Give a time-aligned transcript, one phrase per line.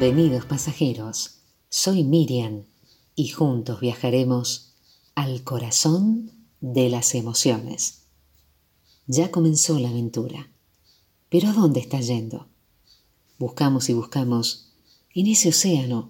[0.00, 2.64] Bienvenidos pasajeros, soy Miriam
[3.14, 4.72] y juntos viajaremos
[5.14, 6.32] al corazón
[6.62, 8.04] de las emociones.
[9.06, 10.48] Ya comenzó la aventura,
[11.28, 12.46] pero ¿a dónde está yendo?
[13.38, 14.70] Buscamos y buscamos
[15.14, 16.08] en ese océano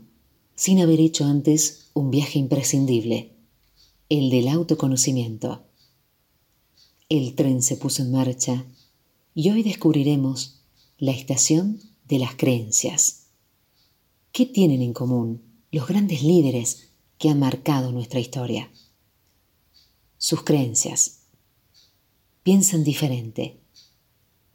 [0.55, 3.33] sin haber hecho antes un viaje imprescindible,
[4.09, 5.65] el del autoconocimiento.
[7.09, 8.65] El tren se puso en marcha
[9.34, 10.61] y hoy descubriremos
[10.97, 13.20] la estación de las creencias.
[14.33, 18.70] ¿Qué tienen en común los grandes líderes que han marcado nuestra historia?
[20.19, 21.23] Sus creencias.
[22.45, 23.59] Piensan diferente.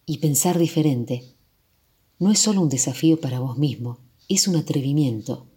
[0.05, 1.25] Y pensar diferente
[2.19, 5.47] no es solo un desafío para vos mismo, es un atrevimiento.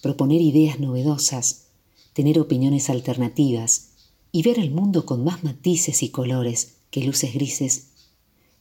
[0.00, 1.66] Proponer ideas novedosas,
[2.14, 3.90] tener opiniones alternativas
[4.32, 7.88] y ver el mundo con más matices y colores que luces grises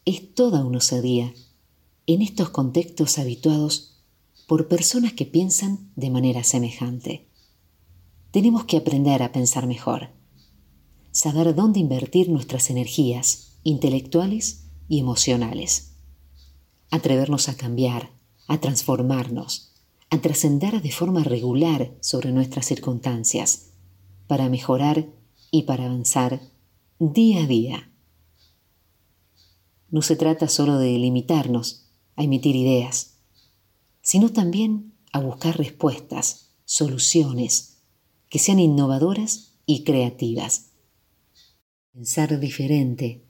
[0.04, 1.34] es toda una osadía
[2.08, 3.91] en estos contextos habituados
[4.52, 7.26] por personas que piensan de manera semejante.
[8.32, 10.10] Tenemos que aprender a pensar mejor,
[11.12, 15.94] saber dónde invertir nuestras energías intelectuales y emocionales,
[16.90, 18.12] atrevernos a cambiar,
[18.50, 19.72] a transformarnos,
[20.10, 23.70] a trascender de forma regular sobre nuestras circunstancias,
[24.28, 25.08] para mejorar
[25.50, 26.42] y para avanzar
[27.00, 27.90] día a día.
[29.90, 31.86] No se trata solo de limitarnos
[32.18, 33.12] a emitir ideas,
[34.12, 37.78] sino también a buscar respuestas, soluciones,
[38.28, 40.72] que sean innovadoras y creativas.
[41.94, 43.24] Pensar diferente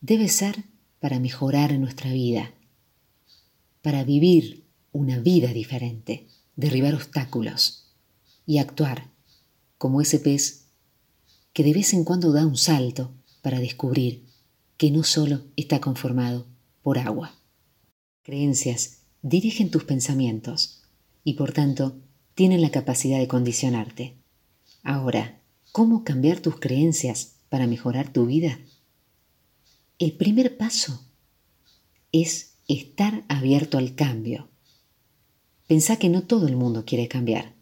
[0.00, 0.64] debe ser
[1.00, 2.54] para mejorar nuestra vida,
[3.82, 7.92] para vivir una vida diferente, derribar obstáculos
[8.46, 9.10] y actuar
[9.76, 10.68] como ese pez
[11.52, 14.24] que de vez en cuando da un salto para descubrir
[14.78, 16.46] que no solo está conformado
[16.80, 17.38] por agua.
[18.22, 20.82] Creencias dirigen tus pensamientos
[21.24, 21.96] y por tanto
[22.34, 24.16] tienen la capacidad de condicionarte.
[24.82, 25.40] Ahora,
[25.72, 28.58] ¿cómo cambiar tus creencias para mejorar tu vida?
[29.98, 31.04] El primer paso
[32.12, 34.48] es estar abierto al cambio.
[35.66, 37.54] Pensá que no todo el mundo quiere cambiar.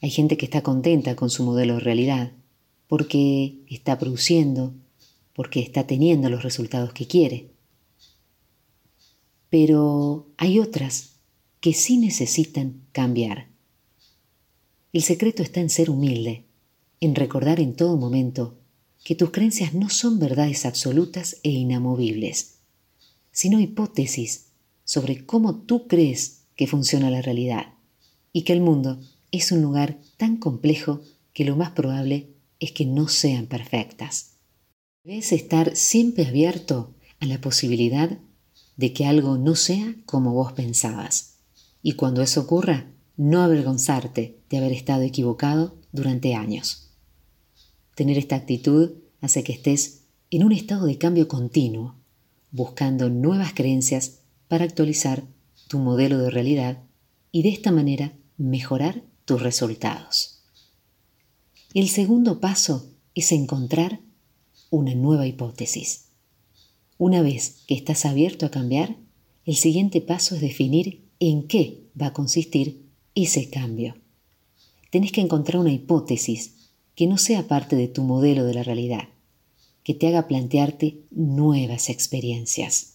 [0.00, 2.32] Hay gente que está contenta con su modelo de realidad
[2.88, 4.74] porque está produciendo,
[5.34, 7.55] porque está teniendo los resultados que quiere
[9.50, 11.16] pero hay otras
[11.60, 13.48] que sí necesitan cambiar.
[14.92, 16.44] El secreto está en ser humilde,
[17.00, 18.58] en recordar en todo momento
[19.04, 22.58] que tus creencias no son verdades absolutas e inamovibles,
[23.30, 24.46] sino hipótesis
[24.84, 27.74] sobre cómo tú crees que funciona la realidad
[28.32, 31.02] y que el mundo es un lugar tan complejo
[31.32, 32.30] que lo más probable
[32.60, 34.36] es que no sean perfectas.
[35.04, 38.18] Debes estar siempre abierto a la posibilidad
[38.76, 41.36] de que algo no sea como vos pensabas.
[41.82, 46.90] Y cuando eso ocurra, no avergonzarte de haber estado equivocado durante años.
[47.94, 51.94] Tener esta actitud hace que estés en un estado de cambio continuo,
[52.50, 55.24] buscando nuevas creencias para actualizar
[55.68, 56.82] tu modelo de realidad
[57.32, 60.42] y de esta manera mejorar tus resultados.
[61.74, 64.00] El segundo paso es encontrar
[64.70, 66.05] una nueva hipótesis.
[66.98, 68.96] Una vez que estás abierto a cambiar,
[69.44, 73.96] el siguiente paso es definir en qué va a consistir ese cambio.
[74.90, 79.08] Tenés que encontrar una hipótesis que no sea parte de tu modelo de la realidad,
[79.84, 82.94] que te haga plantearte nuevas experiencias.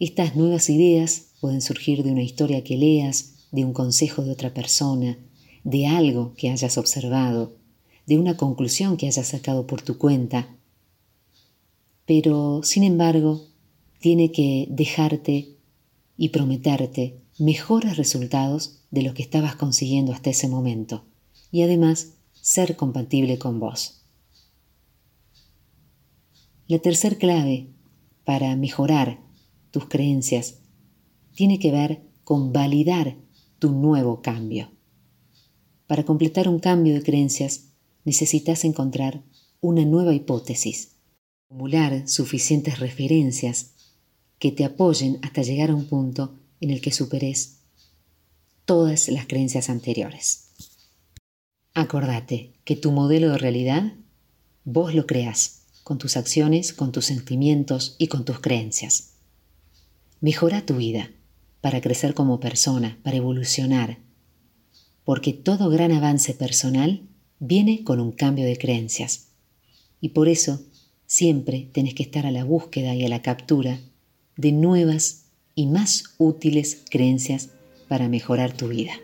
[0.00, 4.52] Estas nuevas ideas pueden surgir de una historia que leas, de un consejo de otra
[4.52, 5.16] persona,
[5.62, 7.56] de algo que hayas observado,
[8.06, 10.48] de una conclusión que hayas sacado por tu cuenta
[12.06, 13.46] pero sin embargo
[13.98, 15.56] tiene que dejarte
[16.16, 21.04] y prometerte mejores resultados de los que estabas consiguiendo hasta ese momento
[21.50, 24.02] y además ser compatible con vos.
[26.66, 27.68] La tercer clave
[28.24, 29.20] para mejorar
[29.70, 30.60] tus creencias
[31.34, 33.16] tiene que ver con validar
[33.58, 34.70] tu nuevo cambio.
[35.86, 37.70] Para completar un cambio de creencias
[38.04, 39.22] necesitas encontrar
[39.60, 40.93] una nueva hipótesis
[41.54, 43.74] acumular suficientes referencias
[44.40, 47.58] que te apoyen hasta llegar a un punto en el que superes
[48.64, 50.48] todas las creencias anteriores.
[51.72, 53.92] Acordate que tu modelo de realidad
[54.64, 59.10] vos lo creas con tus acciones, con tus sentimientos y con tus creencias.
[60.20, 61.12] Mejora tu vida
[61.60, 63.98] para crecer como persona, para evolucionar,
[65.04, 67.02] porque todo gran avance personal
[67.38, 69.28] viene con un cambio de creencias.
[70.00, 70.60] Y por eso
[71.16, 73.78] Siempre tenés que estar a la búsqueda y a la captura
[74.36, 77.50] de nuevas y más útiles creencias
[77.86, 78.94] para mejorar tu vida.